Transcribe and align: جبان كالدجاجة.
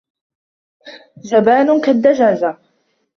جبان 1.21 1.81
كالدجاجة. 1.81 2.57